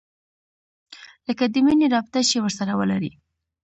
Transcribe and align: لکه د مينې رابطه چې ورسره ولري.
لکه 1.27 1.43
د 1.47 1.55
مينې 1.65 1.87
رابطه 1.93 2.19
چې 2.29 2.37
ورسره 2.45 2.71
ولري. 2.79 3.11